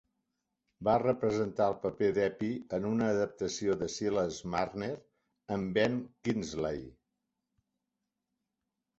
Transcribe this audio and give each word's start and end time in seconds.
Va 0.87 0.93
representar 1.01 1.65
el 1.71 1.73
paper 1.81 2.07
d'Eppie 2.13 2.77
en 2.77 2.87
una 2.91 3.09
adaptació 3.15 3.75
de 3.81 3.89
"Silas 3.95 4.39
Marner", 4.53 4.89
amb 5.57 5.75
Ben 5.77 5.99
Kingsley. 6.29 6.81